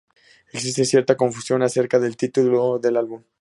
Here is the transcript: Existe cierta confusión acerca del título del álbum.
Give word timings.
Existe 0.51 0.83
cierta 0.85 1.15
confusión 1.15 1.61
acerca 1.61 1.99
del 1.99 2.17
título 2.17 2.79
del 2.79 2.97
álbum. 2.97 3.21